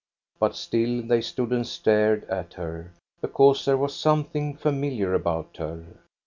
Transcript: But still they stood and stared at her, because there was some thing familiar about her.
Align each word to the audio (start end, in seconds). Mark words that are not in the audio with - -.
But 0.39 0.55
still 0.55 1.03
they 1.03 1.21
stood 1.21 1.51
and 1.51 1.67
stared 1.67 2.23
at 2.23 2.55
her, 2.55 2.91
because 3.21 3.65
there 3.65 3.77
was 3.77 3.95
some 3.95 4.23
thing 4.23 4.57
familiar 4.57 5.13
about 5.13 5.57
her. 5.57 5.85